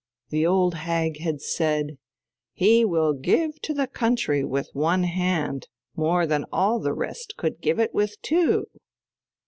The 0.29 0.47
old 0.47 0.73
hag 0.73 1.19
had 1.19 1.43
said: 1.43 1.99
"He 2.53 2.83
will 2.83 3.13
give 3.13 3.61
to 3.61 3.71
the 3.71 3.85
country 3.85 4.43
with 4.43 4.71
one 4.73 5.03
hand 5.03 5.67
more 5.95 6.25
than 6.25 6.45
all 6.51 6.79
the 6.79 6.91
rest 6.95 7.35
could 7.37 7.61
give 7.61 7.77
it 7.79 7.93
with 7.93 8.19
two." 8.23 8.65